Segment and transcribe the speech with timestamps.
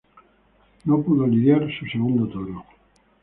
[0.85, 2.65] No pudo lidiar su segundo toro.